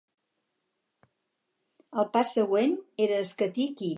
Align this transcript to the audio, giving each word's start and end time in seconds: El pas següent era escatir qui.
El 2.03 2.09
pas 2.17 2.33
següent 2.39 2.75
era 3.09 3.23
escatir 3.29 3.71
qui. 3.77 3.89